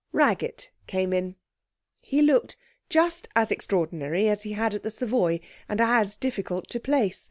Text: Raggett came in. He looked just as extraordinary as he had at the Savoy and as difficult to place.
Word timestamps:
Raggett 0.13 0.71
came 0.87 1.13
in. 1.13 1.35
He 2.01 2.23
looked 2.23 2.57
just 2.89 3.29
as 3.35 3.51
extraordinary 3.51 4.27
as 4.27 4.41
he 4.41 4.53
had 4.53 4.73
at 4.73 4.81
the 4.81 4.89
Savoy 4.89 5.41
and 5.69 5.79
as 5.79 6.15
difficult 6.15 6.67
to 6.69 6.79
place. 6.79 7.19